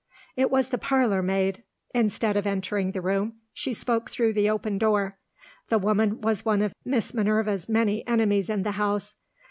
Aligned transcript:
It 0.35 0.49
was 0.49 0.69
the 0.69 0.79
parlour 0.79 1.21
maid. 1.21 1.61
Instead 1.93 2.35
of 2.35 2.47
entering 2.47 2.91
the 2.91 3.03
room, 3.03 3.33
she 3.53 3.71
spoke 3.71 4.09
through 4.09 4.33
the 4.33 4.49
open 4.49 4.79
door. 4.79 5.19
The 5.69 5.77
woman 5.77 6.21
was 6.21 6.43
one 6.43 6.63
of 6.63 6.73
Miss 6.83 7.13
Minerva's 7.13 7.69
many 7.69 8.07
enemies 8.07 8.49
in 8.49 8.63
the 8.63 8.71
house. 8.71 9.13